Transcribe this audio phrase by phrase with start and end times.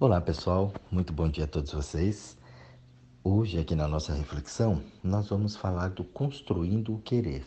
[0.00, 2.38] Olá pessoal, muito bom dia a todos vocês.
[3.24, 7.44] Hoje, aqui na nossa reflexão, nós vamos falar do construindo o querer.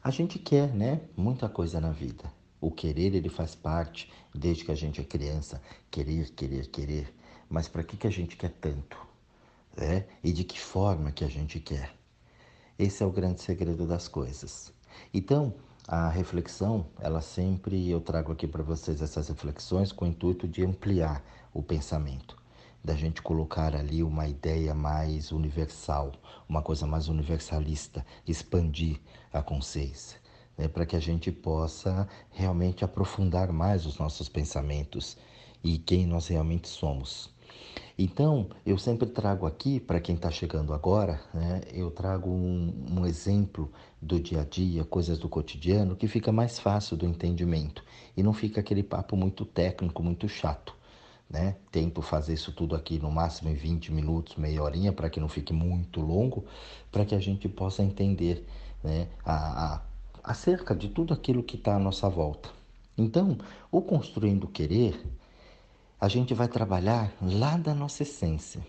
[0.00, 1.00] A gente quer, né?
[1.16, 2.22] Muita coisa na vida.
[2.60, 5.60] O querer, ele faz parte, desde que a gente é criança,
[5.90, 7.12] querer, querer, querer.
[7.50, 8.96] Mas para que, que a gente quer tanto?
[9.76, 10.04] É?
[10.22, 11.96] E de que forma que a gente quer?
[12.78, 14.72] Esse é o grande segredo das coisas.
[15.12, 15.52] Então,
[15.86, 20.64] a reflexão, ela sempre eu trago aqui para vocês essas reflexões com o intuito de
[20.64, 22.36] ampliar o pensamento,
[22.82, 26.12] da gente colocar ali uma ideia mais universal,
[26.48, 28.98] uma coisa mais universalista, expandir
[29.30, 30.18] a consciência,
[30.56, 35.18] né, para que a gente possa realmente aprofundar mais os nossos pensamentos
[35.62, 37.30] e quem nós realmente somos.
[37.96, 43.06] Então, eu sempre trago aqui, para quem está chegando agora, né, eu trago um, um,
[43.06, 43.70] exemplo
[44.02, 47.84] do dia a dia, coisas do cotidiano, que fica mais fácil do entendimento
[48.16, 50.74] e não fica aquele papo muito técnico, muito chato.
[51.30, 51.56] Né?
[51.70, 55.28] Tento fazer isso tudo aqui no máximo em 20 minutos, meia horinha, para que não
[55.28, 56.44] fique muito longo,
[56.90, 58.44] para que a gente possa entender
[58.82, 59.82] né, a, a,
[60.24, 62.50] acerca de tudo aquilo que está à nossa volta.
[62.98, 63.38] Então,
[63.70, 65.00] o Construindo Querer
[66.04, 68.60] a gente vai trabalhar lá da nossa essência.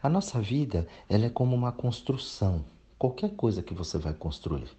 [0.00, 2.64] A nossa vida, ela é como uma construção.
[2.96, 4.70] Qualquer coisa que você vai construir.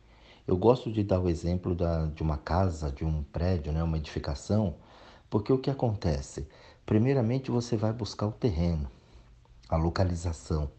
[0.47, 3.97] Eu gosto de dar o exemplo da, de uma casa, de um prédio, né, uma
[3.97, 4.75] edificação,
[5.29, 6.47] porque o que acontece?
[6.85, 8.89] Primeiramente, você vai buscar o terreno,
[9.67, 10.71] a localização,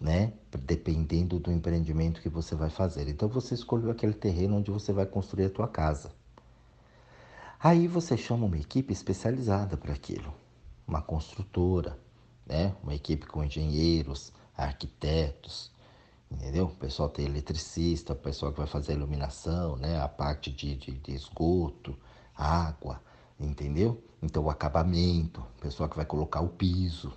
[0.00, 0.32] né?
[0.64, 3.08] Dependendo do empreendimento que você vai fazer.
[3.08, 6.12] Então, você escolheu aquele terreno onde você vai construir a tua casa.
[7.60, 10.32] Aí você chama uma equipe especializada para aquilo,
[10.86, 11.98] uma construtora,
[12.46, 12.72] né?
[12.84, 15.72] uma equipe com engenheiros, arquitetos,
[16.30, 16.66] entendeu?
[16.66, 20.00] O pessoal tem eletricista, o pessoal que vai fazer a iluminação, né?
[20.00, 21.98] a parte de, de, de esgoto,
[22.32, 23.02] água,
[23.40, 24.00] entendeu?
[24.22, 27.12] Então o acabamento, o pessoal que vai colocar o piso,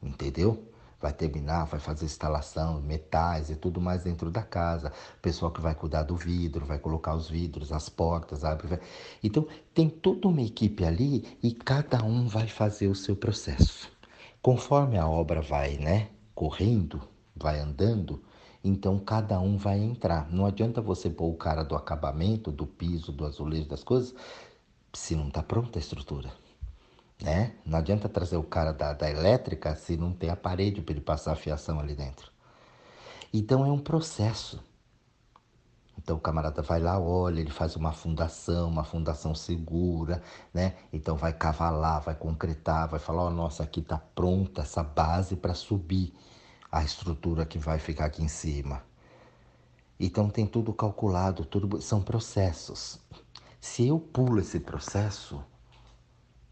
[0.00, 0.69] entendeu?
[1.00, 4.92] Vai terminar, vai fazer instalação, metais e tudo mais dentro da casa.
[5.22, 8.78] Pessoal que vai cuidar do vidro, vai colocar os vidros, as portas, abre.
[9.22, 13.90] Então, tem toda uma equipe ali e cada um vai fazer o seu processo.
[14.42, 17.00] Conforme a obra vai, né, correndo,
[17.34, 18.22] vai andando,
[18.62, 20.30] então cada um vai entrar.
[20.30, 24.14] Não adianta você pôr o cara do acabamento, do piso, do azulejo, das coisas,
[24.92, 26.30] se não está pronta a estrutura
[27.22, 27.54] né?
[27.64, 31.00] Não adianta trazer o cara da, da elétrica se não tem a parede para ele
[31.00, 32.30] passar a fiação ali dentro.
[33.32, 34.62] Então é um processo.
[35.98, 40.22] Então o camarada vai lá, olha, ele faz uma fundação, uma fundação segura,
[40.52, 40.74] né?
[40.92, 45.52] Então vai cavalar, vai concretar, vai falar, oh, nossa, aqui está pronta essa base para
[45.52, 46.14] subir
[46.72, 48.82] a estrutura que vai ficar aqui em cima.
[49.98, 52.98] Então tem tudo calculado, tudo são processos.
[53.60, 55.44] Se eu pulo esse processo,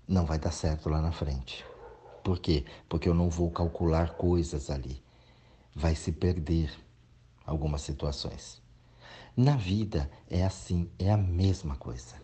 [0.09, 1.65] não vai dar certo lá na frente.
[2.25, 2.65] Por quê?
[2.89, 5.03] Porque eu não vou calcular coisas ali.
[5.75, 6.73] Vai se perder
[7.45, 8.61] algumas situações.
[9.37, 12.17] Na vida é assim, é a mesma coisa.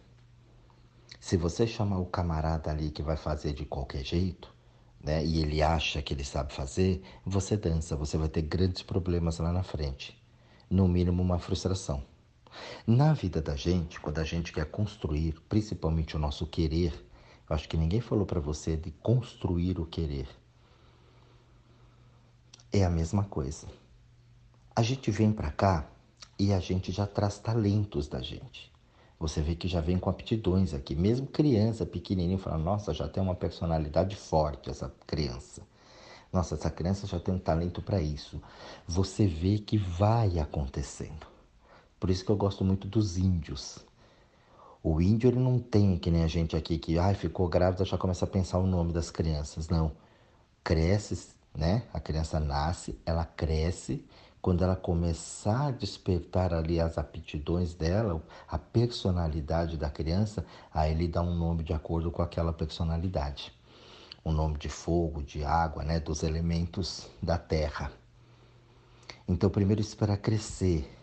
[1.21, 4.53] Se você chamar o camarada ali que vai fazer de qualquer jeito,
[5.01, 9.39] né, e ele acha que ele sabe fazer, você dança, você vai ter grandes problemas
[9.39, 10.21] lá na frente.
[10.69, 12.03] No mínimo, uma frustração.
[12.87, 16.93] Na vida da gente, quando a gente quer construir, principalmente o nosso querer,
[17.49, 20.29] acho que ninguém falou para você de construir o querer.
[22.73, 23.67] É a mesma coisa.
[24.75, 25.89] A gente vem para cá
[26.39, 28.73] e a gente já traz talentos da gente.
[29.21, 30.95] Você vê que já vem com aptidões aqui.
[30.95, 35.63] Mesmo criança pequenininha fala: "Nossa, já tem uma personalidade forte essa criança".
[36.33, 38.43] Nossa, essa criança já tem um talento para isso.
[38.89, 41.27] Você vê que vai acontecendo.
[42.01, 43.79] Por isso que eu gosto muito dos índios.
[44.87, 47.97] O índio ele não tem que nem a gente aqui que ai, ficou grávida já
[47.97, 49.71] começa a pensar o nome das crianças.
[49.71, 49.93] Não.
[50.63, 51.85] Cresce, né?
[51.91, 54.05] A criança nasce, ela cresce.
[54.43, 61.09] Quando ela começar a despertar ali as aptidões dela, a personalidade da criança, aí ele
[61.09, 63.55] dá um nome de acordo com aquela personalidade.
[64.23, 65.99] Um nome de fogo, de água, né?
[65.99, 67.91] Dos elementos da terra.
[69.27, 70.95] Então, primeiro espera crescer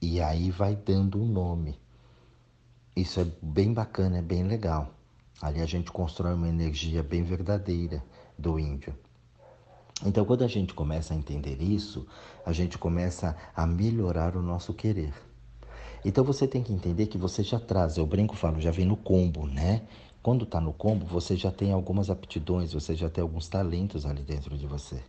[0.00, 1.76] e aí vai dando um nome.
[3.00, 4.92] Isso é bem bacana, é bem legal.
[5.40, 8.04] Ali a gente constrói uma energia bem verdadeira
[8.38, 8.94] do índio.
[10.04, 12.06] Então, quando a gente começa a entender isso,
[12.44, 15.14] a gente começa a melhorar o nosso querer.
[16.04, 18.98] Então, você tem que entender que você já traz, eu brinco, falo, já vem no
[18.98, 19.80] combo, né?
[20.22, 24.22] Quando está no combo, você já tem algumas aptidões, você já tem alguns talentos ali
[24.22, 25.02] dentro de você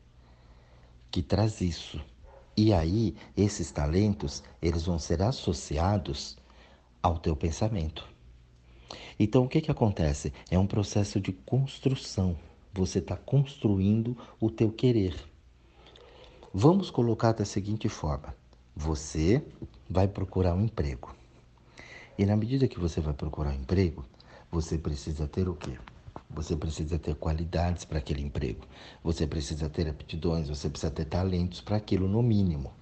[1.11, 1.99] que traz isso.
[2.55, 6.37] E aí, esses talentos, eles vão ser associados
[7.01, 8.07] ao teu pensamento.
[9.19, 10.33] Então, o que, que acontece?
[10.49, 12.37] É um processo de construção.
[12.73, 15.15] Você está construindo o teu querer.
[16.53, 18.35] Vamos colocar da seguinte forma:
[18.75, 19.43] você
[19.89, 21.15] vai procurar um emprego.
[22.17, 24.05] E na medida que você vai procurar um emprego,
[24.51, 25.77] você precisa ter o quê?
[26.29, 28.65] Você precisa ter qualidades para aquele emprego.
[29.03, 32.73] Você precisa ter aptidões, você precisa ter talentos para aquilo no mínimo.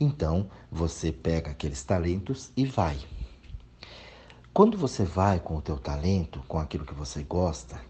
[0.00, 2.98] Então, você pega aqueles talentos e vai.
[4.58, 7.80] Quando você vai com o teu talento, com aquilo que você gosta,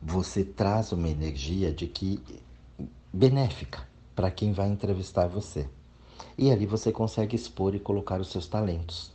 [0.00, 2.24] você traz uma energia de que
[3.12, 3.86] benéfica
[4.16, 5.68] para quem vai entrevistar você.
[6.38, 9.12] E ali você consegue expor e colocar os seus talentos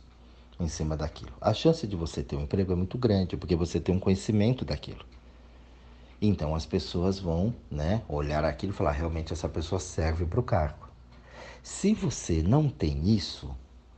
[0.60, 1.32] em cima daquilo.
[1.40, 4.64] A chance de você ter um emprego é muito grande, porque você tem um conhecimento
[4.64, 5.04] daquilo.
[6.22, 10.44] Então as pessoas vão né, olhar aquilo e falar: realmente essa pessoa serve para o
[10.44, 10.86] cargo.
[11.64, 13.52] Se você não tem isso,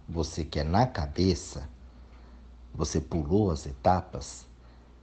[0.08, 1.68] você quer na cabeça,
[2.74, 4.46] você pulou as etapas,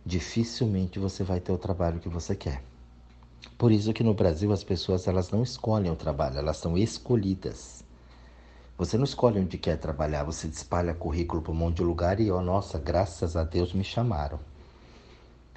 [0.06, 2.64] dificilmente você vai ter o trabalho que você quer.
[3.58, 7.84] Por isso que no Brasil as pessoas elas não escolhem o trabalho, elas são escolhidas.
[8.78, 12.30] Você não escolhe onde quer trabalhar, você espalha currículo para um monte de lugar e,
[12.30, 14.38] ó, oh, nossa, graças a Deus me chamaram.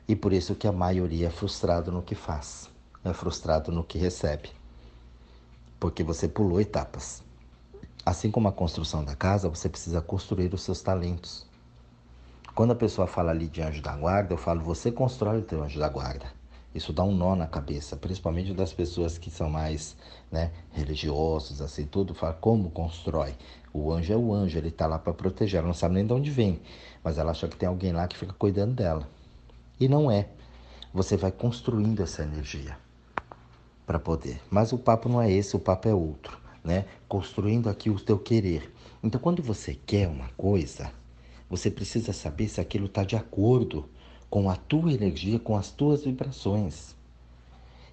[0.07, 2.71] E por isso que a maioria é frustrado no que faz,
[3.05, 4.51] é frustrado no que recebe.
[5.81, 7.23] Porque você pulou etapas.
[8.07, 11.45] Assim como a construção da casa, você precisa construir os seus talentos.
[12.59, 15.63] Quando a pessoa fala ali de anjo da guarda, eu falo, você constrói o teu
[15.63, 16.27] anjo da guarda.
[16.75, 19.97] Isso dá um nó na cabeça, principalmente das pessoas que são mais
[20.29, 20.51] né,
[21.65, 22.17] assim, tudo.
[22.17, 23.37] Fala como constrói.
[23.73, 25.59] O anjo é o anjo, ele está lá para proteger.
[25.59, 26.61] Ela não sabe nem de onde vem,
[27.05, 29.09] mas ela acha que tem alguém lá que fica cuidando dela.
[29.79, 30.27] E não é.
[30.93, 32.77] Você vai construindo essa energia
[33.87, 34.41] para poder.
[34.51, 36.87] Mas o papo não é esse, o papo é outro, né?
[37.07, 38.75] Construindo aqui o teu querer.
[39.01, 40.91] Então, quando você quer uma coisa,
[41.49, 43.89] você precisa saber se aquilo está de acordo
[44.29, 46.97] com a tua energia, com as tuas vibrações.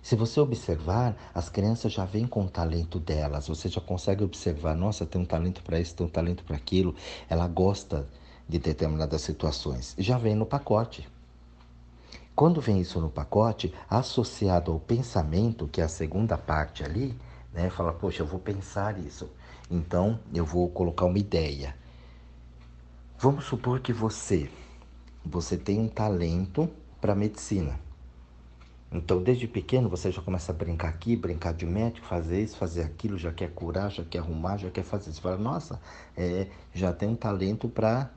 [0.01, 4.75] Se você observar, as crianças já vêm com o talento delas, você já consegue observar,
[4.75, 6.93] nossa, tem um talento para isso, tem um talento para aquilo,
[7.27, 8.07] ela gosta
[8.47, 9.95] de determinadas situações.
[9.97, 11.09] Já vem no pacote.
[12.35, 17.17] Quando vem isso no pacote, associado ao pensamento, que é a segunda parte ali,
[17.53, 19.29] né, fala, poxa, eu vou pensar isso.
[19.71, 21.73] Então, eu vou colocar uma ideia.
[23.17, 24.49] Vamos supor que você
[25.23, 26.69] você tem um talento
[26.99, 27.79] para medicina.
[28.91, 32.83] Então, desde pequeno, você já começa a brincar aqui, brincar de médico, fazer isso, fazer
[32.83, 35.21] aquilo, já quer curar, já quer arrumar, já quer fazer isso.
[35.21, 35.81] Você fala, nossa,
[36.15, 38.11] é, já tem um talento para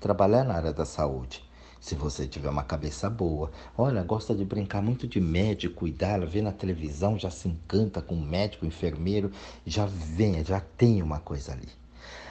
[0.00, 1.42] trabalhar na área da saúde.
[1.80, 6.42] Se você tiver uma cabeça boa, olha, gosta de brincar muito de médico, cuidar, vê
[6.42, 9.30] na televisão, já se encanta com médico, enfermeiro,
[9.64, 11.68] já vem, já tem uma coisa ali.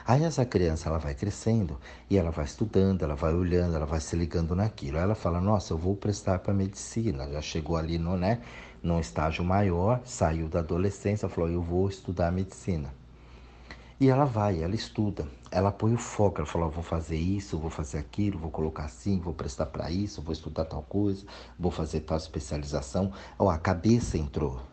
[0.05, 1.79] Aí essa criança ela vai crescendo
[2.09, 4.97] e ela vai estudando, ela vai olhando, ela vai se ligando naquilo.
[4.97, 7.29] Aí ela fala: "Nossa, eu vou prestar para medicina".
[7.31, 8.41] Já chegou ali no, né,
[8.81, 12.93] num estágio maior, saiu da adolescência, falou: "Eu vou estudar medicina".
[13.99, 17.69] E ela vai, ela estuda, ela põe o foco, ela fala: vou fazer isso, vou
[17.69, 21.25] fazer aquilo, vou colocar assim, vou prestar para isso, vou estudar tal coisa,
[21.59, 23.11] vou fazer tal especialização.
[23.37, 24.68] Ó, a cabeça entrou.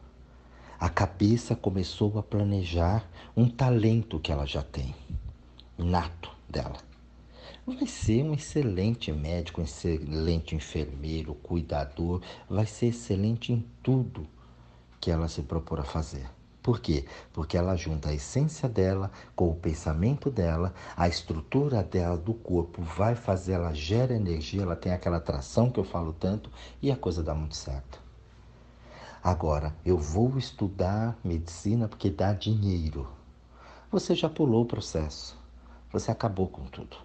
[0.79, 4.95] A cabeça começou a planejar um talento que ela já tem
[5.79, 6.77] nato dela.
[7.67, 14.27] Vai ser um excelente médico, um excelente enfermeiro, cuidador, vai ser excelente em tudo
[15.01, 16.29] que ela se propor a fazer.
[16.63, 17.07] Por quê?
[17.33, 22.83] Porque ela junta a essência dela com o pensamento dela, a estrutura dela do corpo
[22.83, 26.51] vai fazer, ela gera energia, ela tem aquela atração que eu falo tanto
[26.83, 28.06] e a coisa dá muito certo.
[29.27, 33.09] Agora, eu vou estudar medicina porque dá dinheiro.
[33.91, 35.37] Você já pulou o processo
[35.93, 36.97] você acabou com tudo.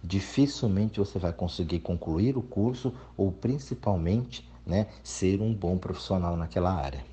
[0.00, 6.72] Dificilmente você vai conseguir concluir o curso ou principalmente né, ser um bom profissional naquela
[6.72, 7.04] área.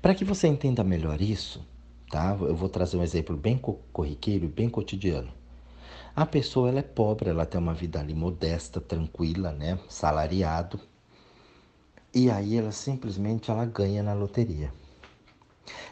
[0.00, 1.64] Para que você entenda melhor isso,
[2.10, 2.36] tá?
[2.40, 3.58] eu vou trazer um exemplo bem
[3.92, 5.32] corriqueiro e bem cotidiano.
[6.14, 10.78] A pessoa ela é pobre, ela tem uma vida ali modesta, tranquila, né, salariado,
[12.14, 14.72] e aí ela simplesmente ela ganha na loteria.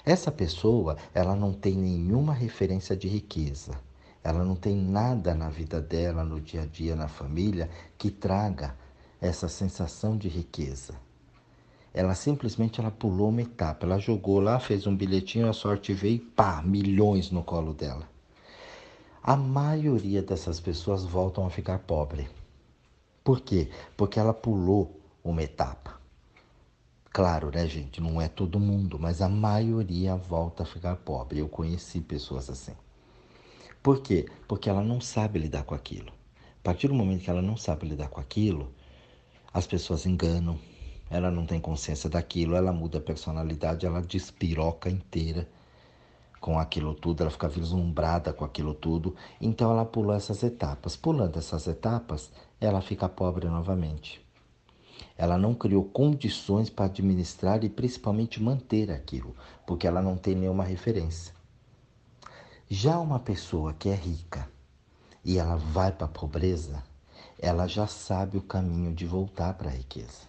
[0.05, 3.73] Essa pessoa, ela não tem nenhuma referência de riqueza.
[4.23, 8.77] Ela não tem nada na vida dela, no dia a dia, na família, que traga
[9.21, 10.95] essa sensação de riqueza.
[11.93, 16.17] Ela simplesmente ela pulou uma etapa, ela jogou lá, fez um bilhetinho, a sorte veio
[16.17, 18.09] e pá, milhões no colo dela.
[19.23, 22.29] A maioria dessas pessoas voltam a ficar pobre.
[23.25, 23.69] Por quê?
[23.97, 26.00] Porque ela pulou uma etapa.
[27.13, 28.01] Claro, né, gente?
[28.01, 31.41] Não é todo mundo, mas a maioria volta a ficar pobre.
[31.41, 32.73] Eu conheci pessoas assim.
[33.83, 34.29] Por quê?
[34.47, 36.13] Porque ela não sabe lidar com aquilo.
[36.61, 38.73] A partir do momento que ela não sabe lidar com aquilo,
[39.53, 40.57] as pessoas enganam,
[41.11, 45.49] ela não tem consciência daquilo, ela muda a personalidade, ela despiroca inteira
[46.41, 49.17] com aquilo tudo, ela fica vislumbrada com aquilo tudo.
[49.41, 50.95] Então ela pula essas etapas.
[50.97, 54.25] Pulando essas etapas, ela fica pobre novamente.
[55.21, 59.37] Ela não criou condições para administrar e principalmente manter aquilo,
[59.67, 61.35] porque ela não tem nenhuma referência.
[62.71, 64.49] Já uma pessoa que é rica
[65.23, 66.83] e ela vai para a pobreza,
[67.39, 70.23] ela já sabe o caminho de voltar para a riqueza.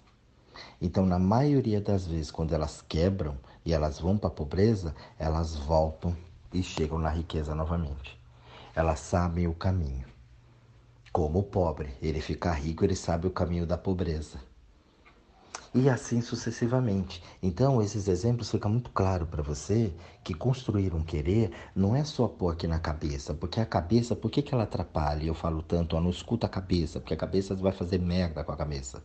[0.81, 5.55] Então, na maioria das vezes, quando elas quebram e elas vão para a pobreza, elas
[5.55, 6.13] voltam
[6.51, 8.19] e chegam na riqueza novamente.
[8.75, 10.05] Elas sabem o caminho.
[11.13, 14.50] Como o pobre, ele fica rico, ele sabe o caminho da pobreza
[15.73, 17.23] e assim sucessivamente.
[17.41, 19.93] Então, esses exemplos ficam muito claro para você
[20.23, 24.29] que construir um querer não é só pôr aqui na cabeça, porque a cabeça, por
[24.29, 25.25] que, que ela atrapalha?
[25.25, 28.51] Eu falo tanto, ó, não escuta a cabeça, porque a cabeça vai fazer merda com
[28.51, 29.01] a cabeça.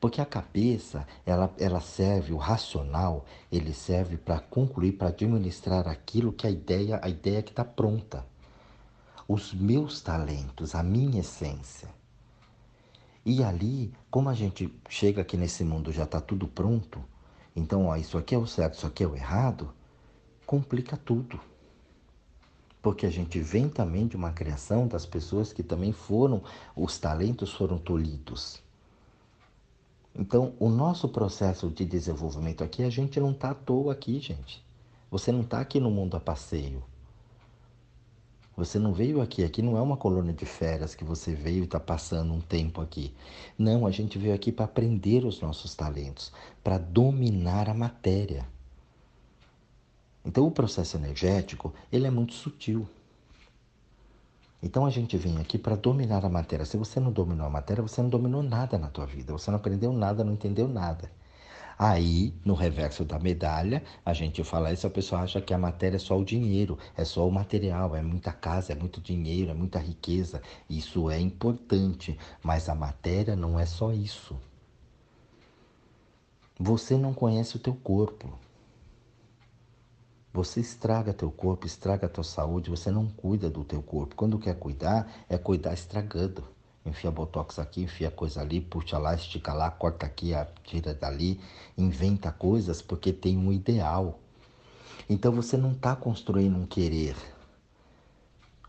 [0.00, 6.32] Porque a cabeça, ela, ela serve, o racional, ele serve para concluir, para administrar aquilo
[6.32, 8.24] que a ideia, a ideia que está pronta.
[9.26, 11.95] Os meus talentos, a minha essência.
[13.28, 17.04] E ali, como a gente chega aqui nesse mundo já está tudo pronto,
[17.56, 19.68] então ó, isso aqui é o certo, isso aqui é o errado,
[20.46, 21.40] complica tudo.
[22.80, 26.40] Porque a gente vem também de uma criação das pessoas que também foram,
[26.76, 28.62] os talentos foram tolhidos.
[30.14, 34.64] Então, o nosso processo de desenvolvimento aqui, a gente não está à toa aqui, gente.
[35.10, 36.80] Você não está aqui no mundo a passeio.
[38.56, 41.64] Você não veio aqui, aqui não é uma colônia de férias que você veio e
[41.64, 43.12] está passando um tempo aqui.
[43.58, 46.32] Não, a gente veio aqui para aprender os nossos talentos,
[46.64, 48.48] para dominar a matéria.
[50.24, 52.88] Então o processo energético, ele é muito sutil.
[54.62, 56.64] Então a gente vem aqui para dominar a matéria.
[56.64, 59.34] Se você não dominou a matéria, você não dominou nada na tua vida.
[59.34, 61.10] Você não aprendeu nada, não entendeu nada.
[61.78, 65.96] Aí, no reverso da medalha, a gente fala isso, a pessoa acha que a matéria
[65.96, 69.54] é só o dinheiro, é só o material, é muita casa, é muito dinheiro, é
[69.54, 70.40] muita riqueza.
[70.70, 74.40] Isso é importante, mas a matéria não é só isso.
[76.58, 78.32] Você não conhece o teu corpo.
[80.32, 84.14] Você estraga teu corpo, estraga tua saúde, você não cuida do teu corpo.
[84.14, 86.55] Quando quer cuidar, é cuidar estragando
[86.86, 90.30] enfia botox aqui, enfia coisa ali, puxa lá, estica lá, corta aqui,
[90.62, 91.40] tira dali,
[91.76, 94.20] inventa coisas porque tem um ideal.
[95.08, 97.16] Então você não está construindo um querer,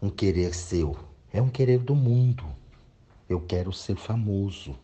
[0.01, 0.97] um querer seu,
[1.31, 2.43] é um querer do mundo.
[3.29, 4.75] Eu quero ser famoso.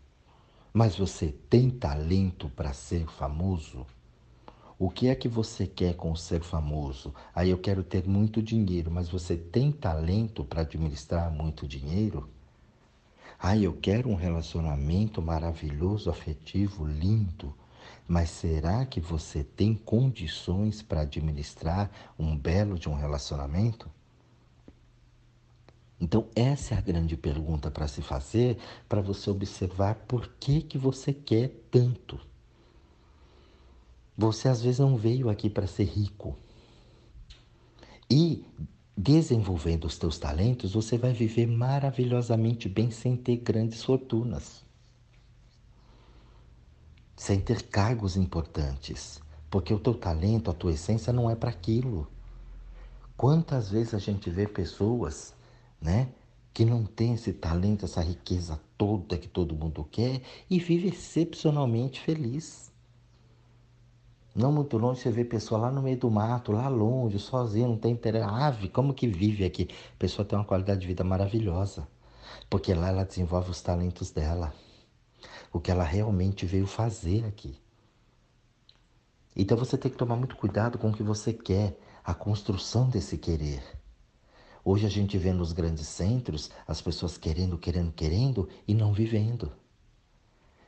[0.74, 3.86] Mas você tem talento para ser famoso?
[4.80, 7.14] O que é que você quer com ser famoso?
[7.34, 12.28] Aí eu quero ter muito dinheiro, mas você tem talento para administrar muito dinheiro?
[13.46, 17.54] Ah, eu quero um relacionamento maravilhoso, afetivo, lindo.
[18.08, 23.92] Mas será que você tem condições para administrar um belo de um relacionamento?
[26.00, 28.58] Então, essa é a grande pergunta para se fazer,
[28.88, 32.18] para você observar por que, que você quer tanto.
[34.18, 36.38] Você às vezes não veio aqui para ser rico.
[38.10, 38.46] E
[38.96, 44.64] desenvolvendo os teus talentos, você vai viver maravilhosamente bem sem ter grandes fortunas,
[47.16, 52.08] sem ter cargos importantes, porque o teu talento, a tua essência não é para aquilo.
[53.16, 55.34] Quantas vezes a gente vê pessoas,
[55.80, 56.10] né,
[56.54, 62.00] que não tem esse talento, essa riqueza toda que todo mundo quer e vive excepcionalmente
[62.00, 62.73] feliz.
[64.36, 67.78] Não muito longe você vê pessoa lá no meio do mato, lá longe, sozinha, não
[67.78, 68.26] tem interesse.
[68.28, 69.68] Ave, como que vive aqui?
[69.94, 71.88] A pessoa tem uma qualidade de vida maravilhosa,
[72.50, 74.52] porque lá ela desenvolve os talentos dela,
[75.52, 77.56] o que ela realmente veio fazer aqui.
[79.36, 83.20] Então você tem que tomar muito cuidado com o que você quer, a construção desse
[83.20, 83.62] querer.
[84.66, 89.52] Hoje a gente vê nos grandes centros as pessoas querendo, querendo, querendo e não vivendo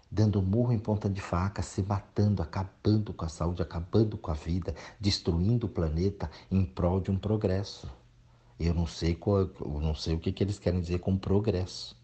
[0.09, 4.33] dando murro em ponta de faca, se matando, acabando com a saúde, acabando com a
[4.33, 7.91] vida, destruindo o planeta em prol de um progresso.
[8.59, 11.97] Eu não sei qual, eu não sei o que, que eles querem dizer com progresso.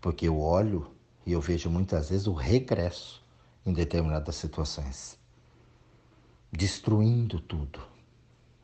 [0.00, 0.90] Porque eu olho
[1.26, 3.24] e eu vejo muitas vezes o regresso
[3.66, 5.18] em determinadas situações.
[6.52, 7.80] Destruindo tudo.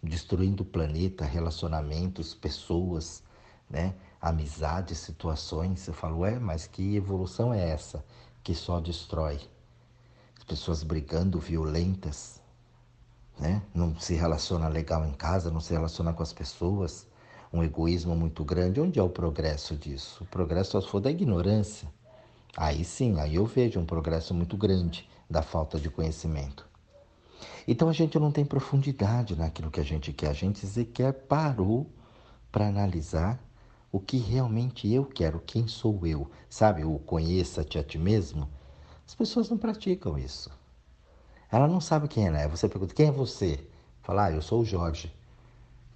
[0.03, 3.23] Destruindo o planeta, relacionamentos, pessoas,
[3.69, 3.95] né?
[4.25, 8.03] Amizades, situações, eu falo, ué, mas que evolução é essa
[8.43, 9.39] que só destrói?
[10.39, 12.41] As pessoas brigando, violentas,
[13.39, 13.63] né?
[13.75, 17.07] não se relaciona legal em casa, não se relaciona com as pessoas.
[17.53, 18.81] um egoísmo muito grande.
[18.81, 20.25] Onde é o progresso disso?
[20.25, 21.87] O progresso só for da ignorância.
[22.57, 26.67] Aí sim, aí eu vejo um progresso muito grande da falta de conhecimento.
[27.69, 30.31] Então a gente não tem profundidade naquilo que a gente quer.
[30.31, 31.87] A gente sequer parou
[32.51, 33.39] para analisar
[33.95, 36.29] o que realmente eu quero, quem sou eu.
[36.51, 38.51] Sabe, o conheça-te a ti mesmo.
[39.07, 40.51] As pessoas não praticam isso.
[41.49, 42.49] Ela não sabe quem ela é.
[42.49, 43.65] Você pergunta, quem é você?
[44.03, 45.15] Fala, ah, eu sou o Jorge.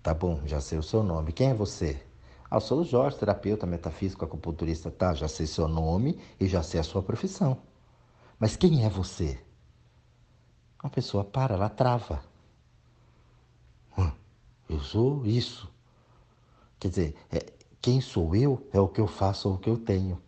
[0.00, 1.33] Tá bom, já sei o seu nome.
[1.33, 2.00] Quem é você?
[2.49, 4.93] Ah, eu sou o Jorge, terapeuta, metafísico, acupunturista.
[4.93, 7.59] Tá, já sei seu nome e já sei a sua profissão.
[8.38, 9.40] Mas quem é você?
[10.78, 12.23] A pessoa para, ela trava.
[14.69, 15.69] Eu sou isso.
[16.78, 19.76] Quer dizer, é, quem sou eu é o que eu faço ou o que eu
[19.76, 20.20] tenho.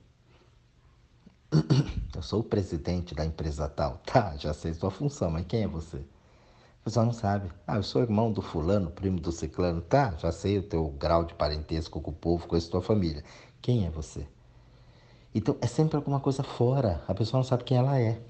[2.15, 4.01] Eu sou o presidente da empresa tal.
[4.07, 5.97] Tá, já sei sua função, mas quem é você?
[5.97, 7.51] A pessoa não sabe.
[7.67, 9.81] Ah, eu sou irmão do fulano, primo do ciclano.
[9.81, 13.25] Tá, já sei o teu grau de parentesco com o povo, com a tua família.
[13.63, 14.27] Quem é você?
[15.35, 17.03] Então, é sempre alguma coisa fora.
[17.07, 18.21] A pessoa não sabe quem ela é.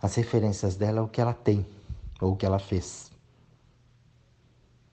[0.00, 1.64] As referências dela é o que ela tem,
[2.20, 3.11] ou o que ela fez.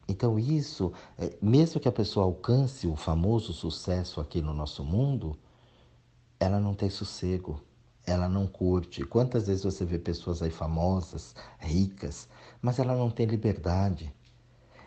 [0.10, 5.38] Então, isso, é, mesmo que a pessoa alcance o famoso sucesso aqui no nosso mundo,
[6.40, 7.62] ela não tem sossego,
[8.04, 9.04] ela não curte.
[9.06, 12.28] Quantas vezes você vê pessoas aí famosas, ricas,
[12.60, 14.12] mas ela não tem liberdade.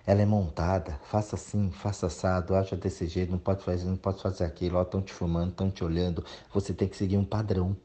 [0.04, 4.20] Ela é montada, faça assim, faça assado, haja desse jeito, não pode fazer, não pode
[4.20, 6.24] fazer aquilo, estão te filmando, estão te olhando.
[6.52, 7.76] Você tem que seguir um padrão.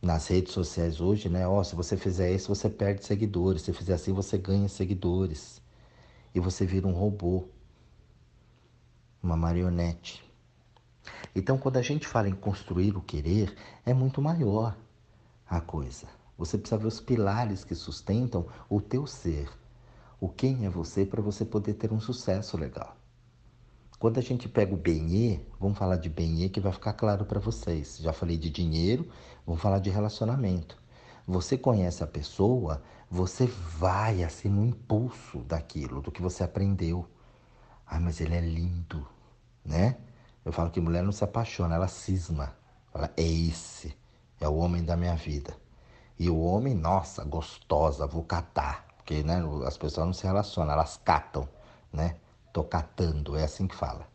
[0.00, 1.48] Nas redes sociais hoje, né?
[1.48, 3.62] Ó, se você fizer isso, você perde seguidores.
[3.62, 5.63] Se fizer assim, você ganha seguidores.
[6.34, 7.48] E você vira um robô,
[9.22, 10.24] uma marionete.
[11.34, 14.76] Então, quando a gente fala em construir o querer, é muito maior
[15.48, 16.06] a coisa.
[16.36, 19.48] Você precisa ver os pilares que sustentam o teu ser.
[20.20, 22.96] O quem é você para você poder ter um sucesso legal.
[23.98, 27.40] Quando a gente pega o benê, vamos falar de benê que vai ficar claro para
[27.40, 27.98] vocês.
[27.98, 29.08] Já falei de dinheiro,
[29.46, 30.76] vamos falar de relacionamento.
[31.26, 37.08] Você conhece a pessoa, você vai assim no impulso daquilo, do que você aprendeu.
[37.86, 39.06] Ah, mas ele é lindo,
[39.64, 39.96] né?
[40.44, 42.54] Eu falo que mulher não se apaixona, ela cisma.
[42.92, 43.96] Fala, é esse,
[44.40, 45.56] é o homem da minha vida.
[46.18, 48.86] E o homem, nossa, gostosa, vou catar.
[48.96, 51.48] Porque né, as pessoas não se relacionam, elas catam,
[51.92, 52.16] né?
[52.52, 54.06] Tô catando, é assim que fala.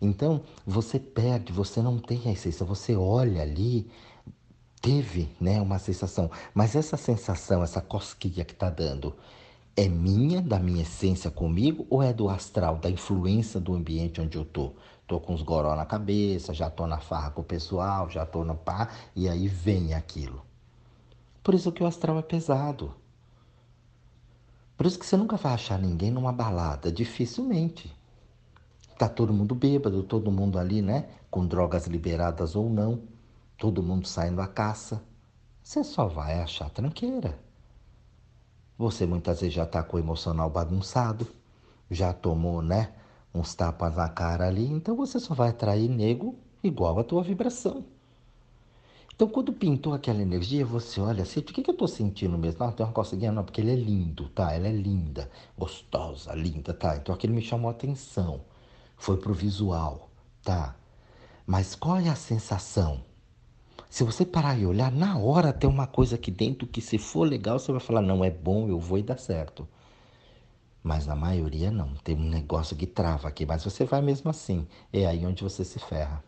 [0.00, 3.90] Então, você perde, você não tem a essência, você olha ali,
[4.84, 9.16] teve né, uma sensação, mas essa sensação, essa cosquinha que está dando,
[9.74, 14.36] é minha, da minha essência comigo, ou é do astral, da influência do ambiente onde
[14.36, 14.72] eu tô?
[15.06, 18.44] Tô com os goró na cabeça, já tô na farra com o pessoal, já tô
[18.44, 20.42] no pá, e aí vem aquilo.
[21.42, 22.94] Por isso que o astral é pesado.
[24.76, 27.90] Por isso que você nunca vai achar ninguém numa balada, dificilmente.
[28.98, 31.06] Tá todo mundo bêbado, todo mundo ali, né?
[31.30, 33.02] Com drogas liberadas ou não,
[33.56, 35.02] todo mundo saindo à caça.
[35.62, 37.38] Você só vai achar tranqueira.
[38.76, 41.26] Você muitas vezes já tá com o emocional bagunçado,
[41.90, 42.92] já tomou, né?
[43.34, 47.84] uns tapas na cara ali, então você só vai atrair nego igual a tua vibração.
[49.14, 52.64] Então, quando pintou aquela energia, você olha assim, o que, que eu estou sentindo mesmo?
[52.64, 54.52] Não, tem uma coceguinha, não, porque ele é lindo, tá?
[54.52, 56.96] Ela é linda, gostosa, linda, tá?
[56.96, 58.40] Então, aquilo me chamou a atenção.
[58.96, 60.10] Foi pro visual,
[60.42, 60.74] tá?
[61.46, 63.04] Mas qual é a sensação?
[63.94, 67.22] Se você parar e olhar, na hora tem uma coisa aqui dentro que, se for
[67.22, 69.68] legal, você vai falar: não, é bom, eu vou e dá certo.
[70.82, 71.94] Mas na maioria não.
[72.02, 74.66] Tem um negócio que trava aqui, mas você vai mesmo assim.
[74.92, 76.24] É aí onde você se ferra.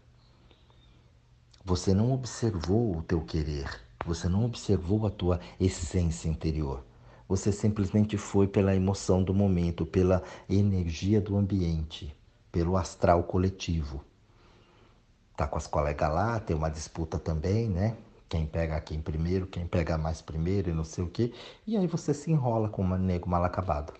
[1.65, 3.69] Você não observou o teu querer.
[4.07, 6.85] Você não observou a tua essência interior.
[7.29, 12.15] Você simplesmente foi pela emoção do momento, pela energia do ambiente,
[12.53, 14.05] pelo astral coletivo.
[15.37, 17.97] Tá com as colegas lá, tem uma disputa também, né?
[18.29, 21.33] Quem pega quem primeiro, quem pega mais primeiro e não sei o quê.
[21.67, 23.93] E aí você se enrola com um nego mal acabado.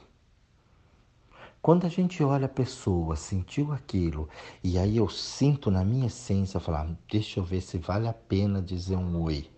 [1.61, 4.29] Quando a gente olha a pessoa, sentiu aquilo,
[4.63, 8.63] e aí eu sinto na minha essência falar, deixa eu ver se vale a pena
[8.63, 9.51] dizer um oi.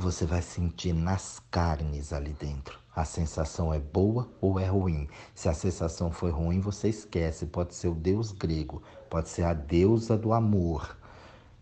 [0.00, 2.78] Você vai sentir nas carnes ali dentro.
[2.94, 5.08] A sensação é boa ou é ruim.
[5.34, 7.46] Se a sensação foi ruim, você esquece.
[7.46, 8.80] Pode ser o deus grego,
[9.10, 10.96] pode ser a deusa do amor.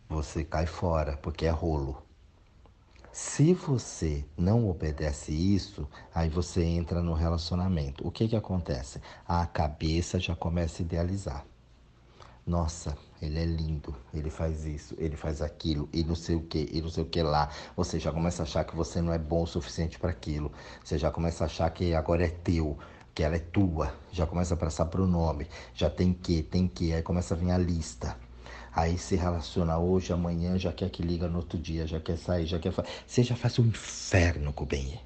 [0.07, 2.03] Você cai fora, porque é rolo.
[3.11, 8.07] Se você não obedece isso, aí você entra no relacionamento.
[8.07, 9.01] O que que acontece?
[9.27, 11.47] A cabeça já começa a idealizar.
[12.47, 16.69] Nossa, ele é lindo, ele faz isso, ele faz aquilo, e não sei o que,
[16.73, 17.51] e não sei o que lá.
[17.77, 20.53] Você já começa a achar que você não é bom o suficiente para aquilo.
[20.85, 22.79] Você já começa a achar que agora é teu.
[23.15, 27.03] que ela é tua, já começa a passar nome, já tem que, tem que, aí
[27.03, 28.17] começa a vir a lista.
[28.75, 32.47] Aí se relaciona hoje, amanhã, já quer que liga no outro dia, já quer sair,
[32.47, 32.89] já quer fazer.
[33.07, 35.01] Você já faz um inferno com o bem.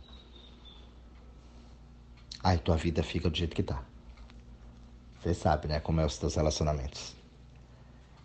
[2.42, 3.82] Aí tua vida fica do jeito que tá.
[5.22, 5.78] Você sabe, né?
[5.78, 7.19] Como é os teus relacionamentos.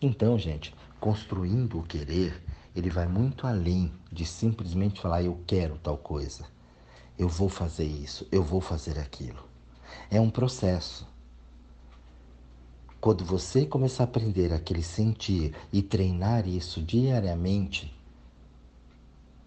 [0.01, 2.41] Então, gente, construindo o querer,
[2.75, 6.45] ele vai muito além de simplesmente falar eu quero tal coisa.
[7.17, 9.43] Eu vou fazer isso, eu vou fazer aquilo.
[10.11, 11.07] É um processo.
[12.99, 17.93] Quando você começar a aprender aquele sentir e treinar isso diariamente,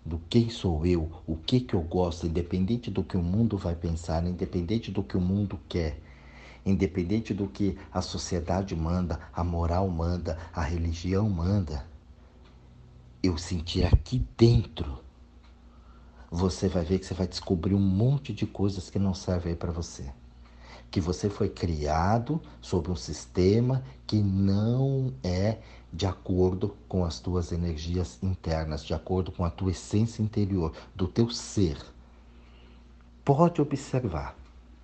[0.06, 3.74] do quem sou eu, o que que eu gosto, independente do que o mundo vai
[3.74, 6.00] pensar, independente do que o mundo quer,
[6.70, 11.86] independente do que a sociedade manda, a moral manda, a religião manda,
[13.22, 15.00] eu sentir aqui dentro,
[16.30, 19.72] você vai ver que você vai descobrir um monte de coisas que não servem para
[19.72, 20.12] você
[20.90, 25.58] que você foi criado sob um sistema que não é
[25.92, 31.06] de acordo com as tuas energias internas, de acordo com a tua essência interior, do
[31.06, 31.78] teu ser.
[33.24, 34.36] Pode observar.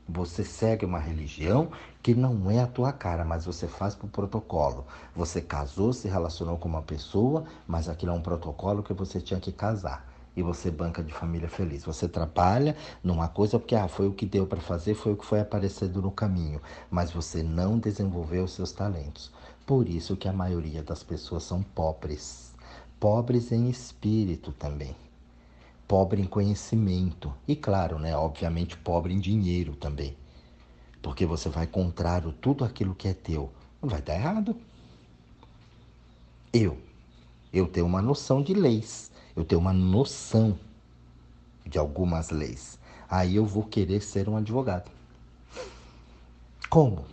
[0.09, 1.71] Você segue uma religião
[2.03, 4.85] que não é a tua cara, mas você faz por protocolo.
[5.17, 9.41] Você casou, se relacionou com uma pessoa, mas aquilo é um protocolo que você tinha
[9.41, 11.85] que casar e você banca de família feliz.
[11.85, 15.25] Você trabalha numa coisa porque ah, foi o que deu para fazer, foi o que
[15.25, 19.33] foi aparecendo no caminho, mas você não desenvolveu os seus talentos.
[19.65, 22.53] Por isso que a maioria das pessoas são pobres.
[23.01, 25.04] Pobres em espírito também.
[25.87, 27.33] Pobre em conhecimento.
[27.47, 30.17] E claro, né, obviamente pobre em dinheiro também.
[31.03, 33.51] Porque você vai contrário tudo aquilo que é teu.
[33.81, 34.57] Vai dar errado.
[36.53, 36.79] Eu,
[37.53, 40.59] eu tenho uma noção de leis eu tenho uma noção
[41.67, 42.79] de algumas leis.
[43.09, 44.91] Aí eu vou querer ser um advogado.
[46.71, 47.05] Como?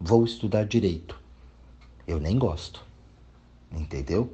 [0.00, 1.20] Vou estudar direito.
[2.06, 2.84] Eu nem gosto.
[3.70, 4.32] Entendeu?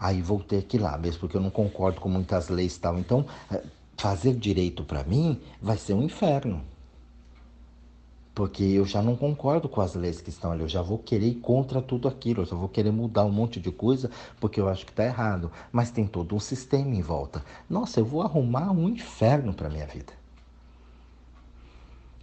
[0.00, 2.80] Aí vou ter que ir lá, mesmo porque eu não concordo com muitas leis e
[2.80, 2.98] tal.
[2.98, 3.62] Então, eh,
[3.96, 6.64] fazer direito para mim vai ser um inferno
[8.40, 11.26] porque eu já não concordo com as leis que estão ali, eu já vou querer
[11.26, 14.10] ir contra tudo aquilo, eu já vou querer mudar um monte de coisa
[14.40, 17.44] porque eu acho que está errado, mas tem todo um sistema em volta.
[17.68, 20.14] Nossa, eu vou arrumar um inferno para minha vida.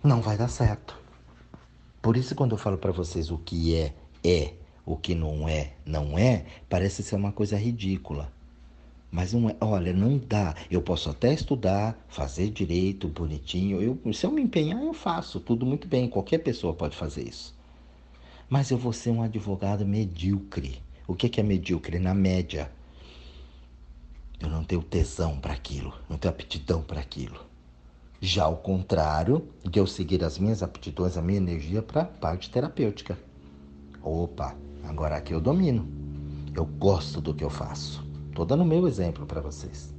[0.03, 0.97] Não vai dar certo.
[2.01, 4.53] Por isso quando eu falo para vocês o que é é,
[4.87, 8.31] o que não é não é, parece ser uma coisa ridícula.
[9.11, 10.55] Mas não é, olha, não dá.
[10.71, 13.81] Eu posso até estudar, fazer direito, bonitinho.
[13.81, 16.09] Eu, se eu me empenhar, eu faço tudo muito bem.
[16.09, 17.53] Qualquer pessoa pode fazer isso.
[18.49, 20.81] Mas eu vou ser um advogado medíocre.
[21.05, 21.99] O que é medíocre?
[21.99, 22.71] Na média.
[24.39, 27.45] Eu não tenho tesão para aquilo, não tenho aptidão para aquilo.
[28.21, 32.49] Já ao contrário de eu seguir as minhas aptidões, a minha energia para a parte
[32.49, 33.17] terapêutica.
[34.01, 34.55] Opa,
[34.87, 35.87] agora aqui eu domino.
[36.55, 38.05] Eu gosto do que eu faço.
[38.29, 39.93] Estou dando o meu exemplo para vocês.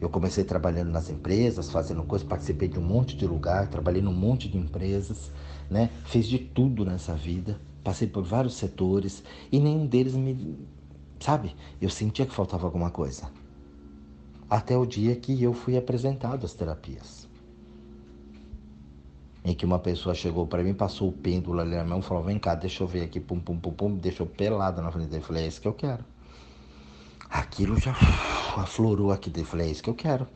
[0.00, 4.12] Eu comecei trabalhando nas empresas, fazendo coisas, participei de um monte de lugar, trabalhei num
[4.12, 5.30] monte de empresas,
[5.68, 5.90] né?
[6.04, 10.56] Fiz de tudo nessa vida, passei por vários setores e nenhum deles me,
[11.20, 11.54] sabe?
[11.80, 13.30] Eu sentia que faltava alguma coisa.
[14.48, 17.27] Até o dia que eu fui apresentado às terapias.
[19.48, 22.38] Em que uma pessoa chegou para mim, passou o pêndulo ali na mão falou: Vem
[22.38, 25.22] cá, deixa eu ver aqui, pum, pum, pum, pum, deixou pelado na frente dele.
[25.22, 26.04] Eu falei: É isso que eu quero
[27.28, 27.92] aquilo já
[28.56, 29.50] aflorou aqui dentro.
[29.50, 30.26] Falei, é isso que eu quero.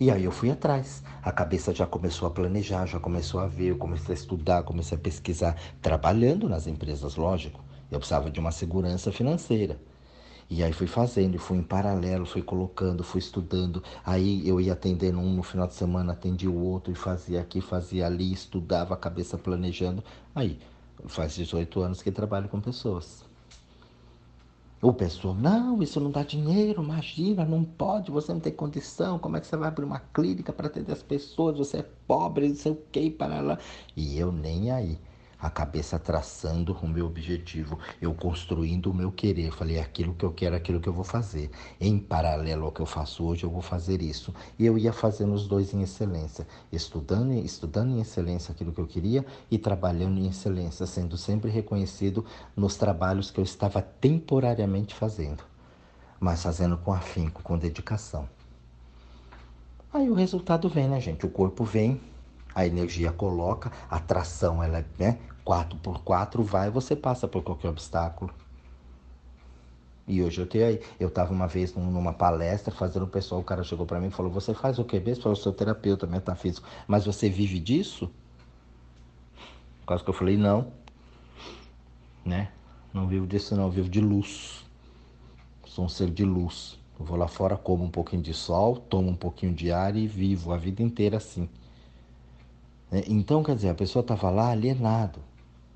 [0.00, 1.02] E aí eu fui atrás.
[1.22, 4.96] A cabeça já começou a planejar, já começou a ver, eu comecei a estudar, comecei
[4.96, 7.60] a pesquisar, trabalhando nas empresas, lógico.
[7.90, 9.78] Eu precisava de uma segurança financeira.
[10.50, 13.82] E aí fui fazendo, fui em paralelo, fui colocando, fui estudando.
[14.04, 17.60] Aí eu ia atendendo um no final de semana, atendia o outro e fazia aqui,
[17.60, 20.04] fazia ali, estudava a cabeça planejando.
[20.34, 20.58] Aí,
[21.06, 23.24] faz 18 anos que trabalho com pessoas.
[24.80, 29.36] O pessoal, não, isso não dá dinheiro, imagina, não pode, você não tem condição, como
[29.36, 32.56] é que você vai abrir uma clínica para atender as pessoas, você é pobre, não
[32.56, 33.58] sei o que, para lá.
[33.96, 34.98] E eu nem aí
[35.42, 39.50] a cabeça traçando o meu objetivo, eu construindo o meu querer.
[39.50, 41.50] falei, é aquilo que eu quero, é aquilo que eu vou fazer.
[41.80, 44.32] Em paralelo ao que eu faço hoje, eu vou fazer isso.
[44.56, 48.86] E eu ia fazendo os dois em excelência, estudando, estudando em excelência aquilo que eu
[48.86, 52.24] queria e trabalhando em excelência, sendo sempre reconhecido
[52.54, 55.42] nos trabalhos que eu estava temporariamente fazendo,
[56.20, 58.28] mas fazendo com afinco, com dedicação.
[59.92, 61.26] Aí o resultado vem, né, gente?
[61.26, 62.00] O corpo vem,
[62.54, 67.42] a energia coloca, a tração ela é né, 4 por 4 vai, você passa por
[67.42, 68.32] qualquer obstáculo.
[70.06, 73.44] E hoje eu tenho aí, eu estava uma vez numa palestra fazendo o pessoal, o
[73.44, 76.68] cara chegou para mim e falou: "Você faz o que mesmo?" Eu sou terapeuta metafísico,
[76.86, 78.10] mas você vive disso?
[79.92, 80.72] causa que eu falei não,
[82.24, 82.50] né?
[82.92, 84.64] Não vivo disso não, eu vivo de luz.
[85.66, 86.78] Sou um ser de luz.
[86.98, 90.06] Eu vou lá fora, como um pouquinho de sol, tomo um pouquinho de ar e
[90.06, 91.48] vivo a vida inteira assim.
[92.90, 95.20] É, então, quer dizer, a pessoa estava lá alienado,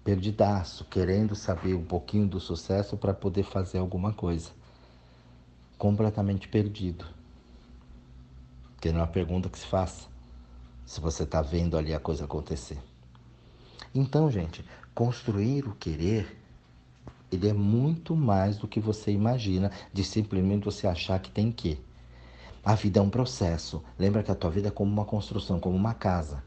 [0.07, 4.51] perdidaço, querendo saber um pouquinho do sucesso para poder fazer alguma coisa.
[5.77, 7.05] Completamente perdido.
[8.81, 10.07] Que não é uma pergunta que se faça
[10.85, 12.79] se você está vendo ali a coisa acontecer.
[13.93, 14.65] Então, gente,
[14.95, 16.41] construir o querer,
[17.33, 21.81] ele é muito mais do que você imagina de simplesmente você achar que tem que.
[22.65, 23.83] A vida é um processo.
[23.99, 26.45] Lembra que a tua vida é como uma construção, como uma casa.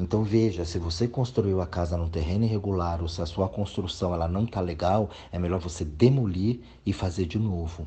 [0.00, 4.14] Então veja, se você construiu a casa num terreno irregular ou se a sua construção
[4.14, 7.86] ela não está legal, é melhor você demolir e fazer de novo.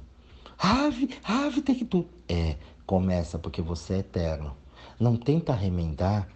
[0.60, 2.06] Ave, ave tem que tu.
[2.30, 4.56] É, começa porque você é eterno.
[5.00, 6.30] Não tenta remendar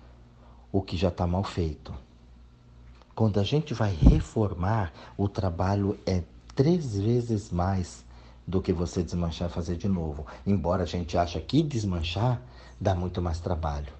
[0.72, 1.94] o que já está mal feito.
[3.14, 6.24] Quando a gente vai reformar, o trabalho é
[6.56, 8.04] três vezes mais
[8.48, 10.26] do que você desmanchar e fazer de novo.
[10.44, 12.42] Embora a gente ache que desmanchar
[12.82, 13.94] dá muito mais trabalho.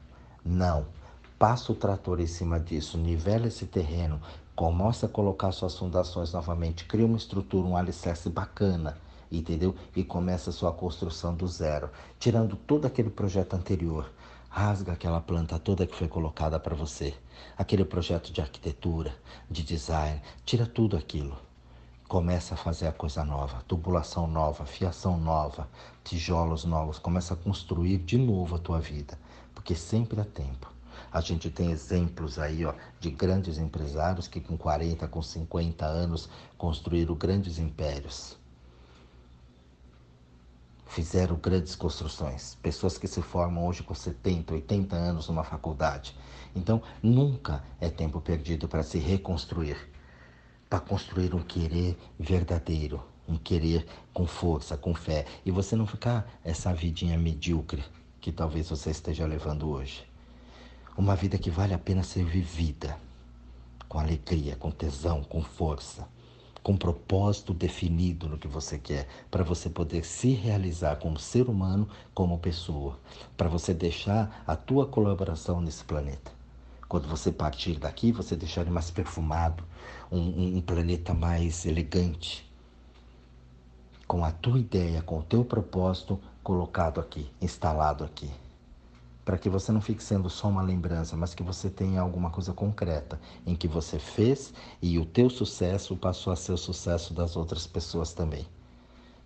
[0.44, 0.97] Não.
[1.40, 4.20] Passa o trator em cima disso, nivela esse terreno,
[4.56, 8.98] começa a colocar suas fundações novamente, cria uma estrutura, um alicerce bacana,
[9.32, 9.76] entendeu?
[9.96, 14.12] E começa a sua construção do zero, tirando todo aquele projeto anterior.
[14.50, 17.14] Rasga aquela planta toda que foi colocada para você,
[17.56, 19.14] aquele projeto de arquitetura,
[19.48, 21.38] de design, tira tudo aquilo.
[22.08, 25.68] Começa a fazer a coisa nova, tubulação nova, fiação nova,
[26.04, 29.20] tijolos novos, começa a construir de novo a tua vida,
[29.54, 30.77] porque sempre há tempo.
[31.12, 36.30] A gente tem exemplos aí ó, de grandes empresários que com 40, com 50 anos
[36.58, 38.38] construíram grandes impérios
[40.98, 42.56] fizeram grandes construções.
[42.56, 46.16] Pessoas que se formam hoje com 70, 80 anos numa faculdade.
[46.56, 49.78] Então, nunca é tempo perdido para se reconstruir,
[50.68, 55.26] para construir um querer verdadeiro, um querer com força, com fé.
[55.46, 57.84] E você não ficar essa vidinha medíocre
[58.20, 60.07] que talvez você esteja levando hoje.
[60.98, 62.98] Uma vida que vale a pena ser vivida,
[63.88, 66.08] com alegria, com tesão, com força.
[66.64, 71.88] Com propósito definido no que você quer, para você poder se realizar como ser humano,
[72.16, 72.98] como pessoa,
[73.38, 76.32] para você deixar a tua colaboração nesse planeta.
[76.90, 79.64] Quando você partir daqui, você deixar ele mais perfumado,
[80.12, 82.44] um, um planeta mais elegante,
[84.08, 88.32] com a tua ideia, com o teu propósito colocado aqui, instalado aqui
[89.28, 92.54] para que você não fique sendo só uma lembrança, mas que você tenha alguma coisa
[92.54, 97.36] concreta em que você fez e o teu sucesso passou a ser o sucesso das
[97.36, 98.48] outras pessoas também.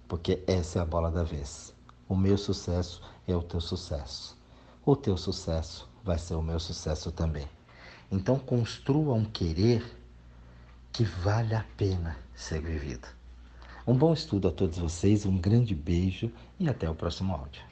[0.08, 1.76] Porque essa é a bola da vez.
[2.10, 4.36] O meu sucesso é o teu sucesso.
[4.84, 7.48] O teu sucesso vai ser o meu sucesso também.
[8.12, 9.86] Então construa um querer
[10.92, 13.08] que vale a pena ser vivido.
[13.86, 17.71] Um bom estudo a todos vocês, um grande beijo e até o próximo áudio.